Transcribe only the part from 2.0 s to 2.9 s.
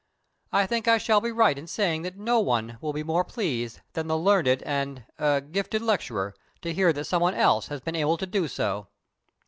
that no one